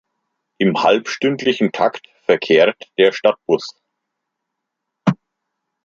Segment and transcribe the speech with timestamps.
[0.57, 3.75] Im halbstündlichen Takt verkehrt der Stadtbus.